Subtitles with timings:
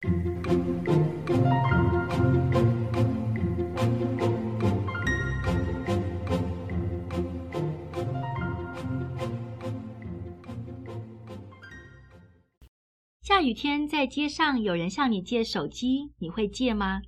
[0.00, 0.06] 下
[13.42, 17.02] 雨天在街上有人向你借手机，你会借吗？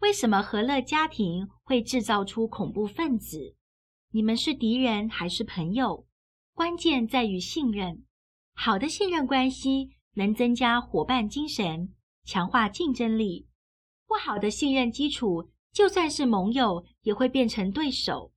[0.00, 3.54] 为什么和乐家庭会制造出恐怖分子？
[4.10, 6.04] 你们是敌人还是朋友？
[6.52, 8.02] 关键在于信任。
[8.54, 11.94] 好的信任关系能增加伙伴精神，
[12.28, 13.48] 强化竞争力。
[14.06, 18.32] 不好的信任基础，就算是盟友也会变成对手。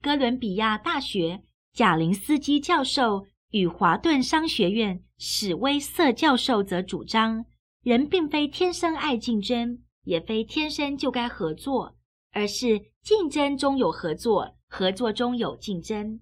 [0.00, 1.42] 哥伦比亚大学
[1.72, 3.26] 贾林斯基教授。
[3.52, 7.44] 与华顿商学院史威瑟教授则主张，
[7.82, 11.96] 人并非天生爱竞争，也非天生就该合作，
[12.30, 16.20] 而是竞争中有合作，合作中有竞争。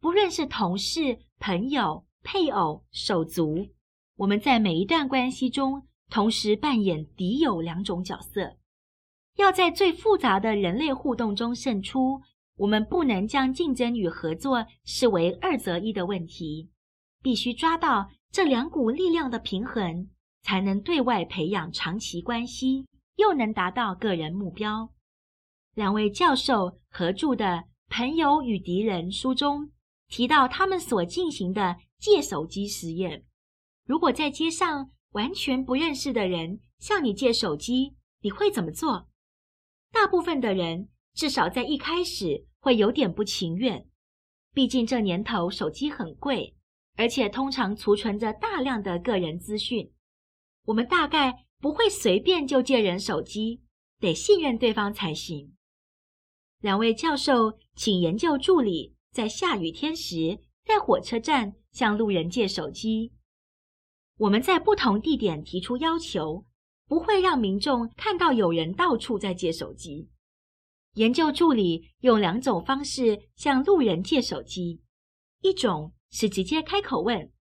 [0.00, 3.68] 不论是同事、朋友、配偶、手足，
[4.16, 8.56] 我们在每一段关系中同时扮演敌友两种角色。
[9.36, 12.22] 要在最复杂的人类互动中胜出。
[12.56, 16.70] 我们不能将竞争与合作视为二择一的问题，
[17.20, 20.08] 必须抓到这两股力量的平衡，
[20.42, 24.88] 才能对外培养长期关系，又能达到个人目标。
[25.74, 27.44] 两位教授合著的
[27.88, 29.72] 《朋友与敌人》书中
[30.06, 33.24] 提到，他们所进行的借手机实验：
[33.84, 39.08] 如果在街上完全不认识的人向你借手机，你会怎么做？
[39.90, 40.90] 大部分的人。
[41.14, 43.86] 至少在一开始会有点不情愿，
[44.52, 46.56] 毕竟这年头手机很贵，
[46.96, 49.92] 而且通常储存着大量的个人资讯。
[50.64, 53.62] 我们大概不会随便就借人手机，
[54.00, 55.54] 得信任对方才行。
[56.58, 63.12] 两位教授请研究助理在下雨天时在火车站向路人借手机。
[64.16, 66.44] 我们在不同地点提出要求，
[66.86, 70.08] 不会让民众看到有人到处在借手机。
[70.94, 74.80] 研究助理用两种方式向路人借手机，
[75.40, 77.32] 一种是直接开口问：“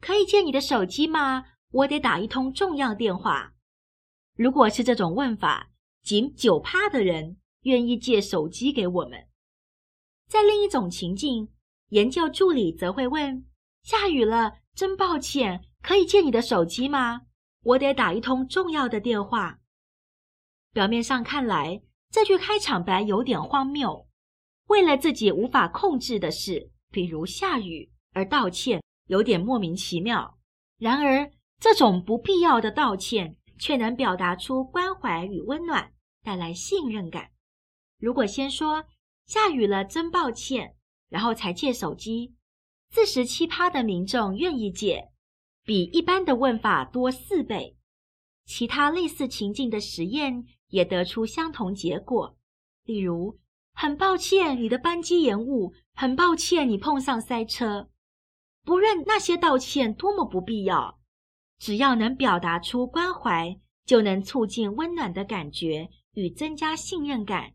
[0.00, 1.46] 可以借你的手机吗？
[1.70, 3.54] 我得打一通重要电话。”
[4.36, 5.70] 如果是这种问法，
[6.02, 9.28] 仅九趴的人愿意借手机给我们。
[10.28, 11.48] 在另一种情境，
[11.88, 13.46] 研究助理则会问
[13.82, 17.22] ：“下雨了，真抱歉，可以借你的手机吗？
[17.64, 19.58] 我得打一通重要的电话。”
[20.72, 24.06] 表面上看来，这句开场白有点荒谬，
[24.68, 30.38] 为了自己无法控制的事，比如下雨而道歉，有点莫名其妙。
[30.78, 35.92] 然而，这种不必要的道歉却能表达出关怀与温暖，
[36.22, 37.30] 带来信任感。
[37.98, 38.84] 如果先说
[39.26, 40.74] 下雨了，真抱歉，
[41.08, 42.34] 然后才借手机，
[42.90, 45.11] 自食其趴的民众愿意借，
[45.64, 47.76] 比一般的问法多四倍。
[48.44, 50.44] 其他类似情境的实验。
[50.72, 52.34] 也得出相同结果，
[52.84, 53.38] 例如，
[53.74, 57.90] 很抱歉你的班机延误，很抱歉你碰上塞车。
[58.64, 60.98] 不论那些道歉多么不必要，
[61.58, 67.52] 只要能表达出关怀，就能促进温暖的感觉与增加信任感。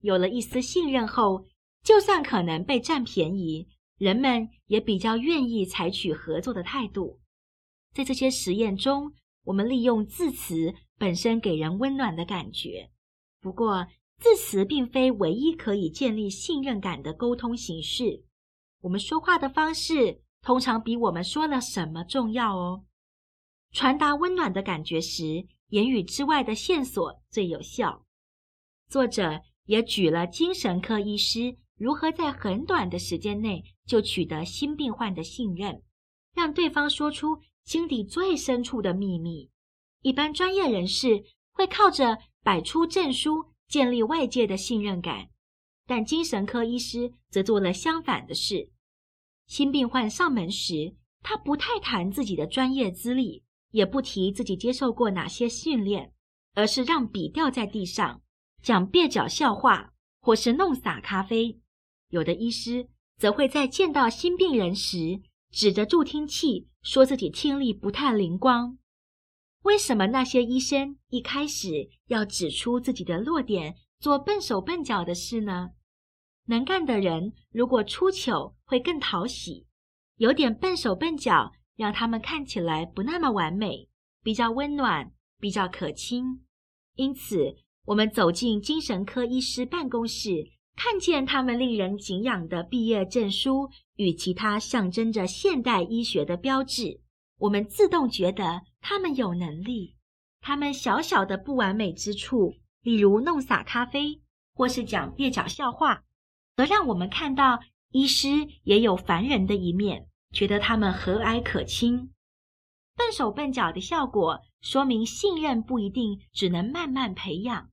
[0.00, 1.44] 有了一丝信任后，
[1.82, 3.66] 就算可能被占便宜，
[3.98, 7.18] 人们也比较愿意采取合作的态度。
[7.92, 9.12] 在这些实验中，
[9.44, 10.74] 我们利用字词。
[10.98, 12.92] 本身给人温暖的感觉，
[13.40, 13.88] 不过
[14.18, 18.22] 字词并非唯一可以建立信任感的沟通形式。
[18.82, 22.84] 我们说话的方式通常比我们说了什么重要哦。
[23.72, 28.06] 传达温暖的感觉时，言语之外的线索最有效。
[28.88, 35.82] 作者也举了精神科医师如何在很短的时间内就取得新病患的信任，
[36.32, 39.50] 让对方说出心底最深处的秘密。
[40.02, 45.28] 一般专业人士会靠着摆出证书建立外界的信任感，
[45.86, 48.70] 但精神科医师则做了相反的事。
[49.46, 56.12] 新病患上门时，他不太谈自己的专业资历，也不提自己接受过哪些训练，
[56.54, 58.22] 而是让笔掉在地上，
[58.62, 61.60] 讲蹩脚笑话，或是弄洒咖啡。
[62.08, 62.88] 有的医师
[63.18, 65.20] 则会在见到新病人时，
[65.50, 68.76] 指着助听器说自己听力不太灵光。
[69.62, 75.70] 为什么那些医生一开始要指出自己的弱点，做笨手笨脚的事呢？
[76.46, 79.66] 能干的人如果出糗会更讨喜，
[80.16, 83.88] 有点笨手笨脚，让他们看起来不那么完美，
[84.24, 86.44] 比较温暖，比较可亲。
[86.96, 87.54] 因此，
[87.84, 93.70] 我们走进精神科医师办公室，看见他们令人敬仰的毕业证书
[94.02, 97.00] 与其他象征着现代医学的标志。
[97.38, 99.96] 我们自动觉得他们有能力。
[100.40, 104.20] 他们小小的不完美之处，例如弄洒咖啡，
[104.54, 106.02] 或是讲蹩脚笑话，
[106.56, 107.60] 则让我们看到
[107.92, 108.28] 医师
[108.64, 112.10] 也有凡人的一面，觉得他们和蔼可亲。
[112.96, 117.70] 笨手笨脚的效果，说明信任不一定只能慢慢培养。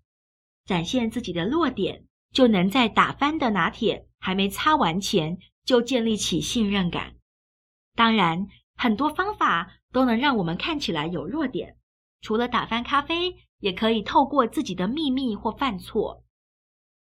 [0.65, 5.39] 展现自己的弱点，就能在打翻的拿铁还没擦完前
[5.69, 7.13] 就建立起信任感。
[7.93, 11.77] 当然，很多方法都能让我们看起来有弱点。
[12.21, 16.23] 除了打翻咖啡，也可以透过自己的秘密或犯错。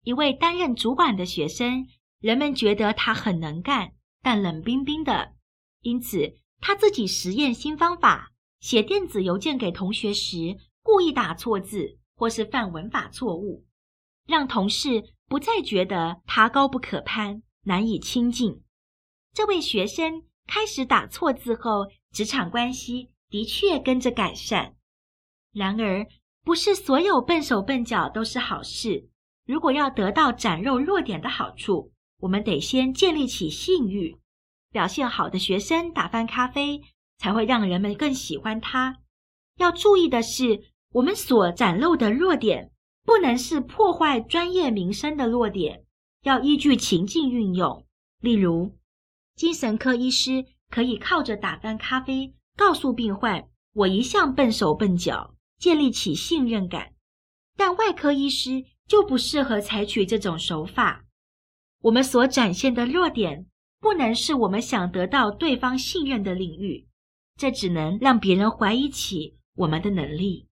[0.05, 1.88] 一位担任主管的学生，
[2.20, 5.32] 人们觉得他很能干，但冷冰冰的。
[5.81, 8.31] 因此，他自己实验新方法，
[8.61, 13.65] 写电子邮件给同学时，故意打错字或是犯文法错误，
[14.25, 18.62] 让同事不再觉得他高不可攀，难以亲近。
[19.32, 24.75] 这位学生开始打错字后，职场关系的确跟着改善。
[25.53, 26.06] 然而，
[26.43, 29.09] 不是所有笨手笨脚都是好事。
[29.47, 34.19] 如果要得到展露弱点的好处，我们得先建立起信誉。
[34.70, 36.81] 表现好的学生打翻咖啡，
[37.19, 38.99] 才会让人们更喜欢他。
[39.58, 40.62] 要注意的是，
[40.93, 42.73] 我们所展露的弱点，
[43.05, 45.85] 不能是破坏专业名声的弱点，
[46.22, 47.86] 要依据情境运用。
[48.20, 48.76] 例如，
[49.36, 56.92] 精神科医师可以靠着打翻咖啡，告诉病患：“我一向笨手笨脚。”建立起信任感，
[57.56, 61.04] 但外科医师就不适合采取这种手法。
[61.82, 63.46] 我们所展现的弱点，
[63.78, 66.88] 不能是我们想得到对方信任的领域，
[67.36, 70.48] 这只能让别人怀疑起我们的能力。